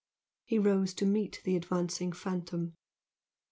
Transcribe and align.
He 0.45 0.57
rose 0.57 0.95
to 0.95 1.05
meet 1.05 1.41
the 1.43 1.55
advancing 1.55 2.11
phantom. 2.11 2.73